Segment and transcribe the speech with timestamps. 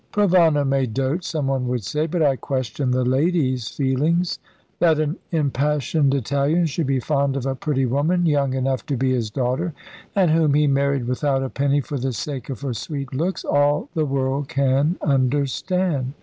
[0.11, 4.39] "Provana may dote," someone would say; "but I question the lady's feelings.
[4.79, 9.11] That an impassioned Italian should be fond of a pretty woman, young enough to be
[9.11, 9.75] his daughter,
[10.15, 13.89] and whom he married without a penny for the sake of her sweet looks, all
[13.93, 16.13] the world can understand.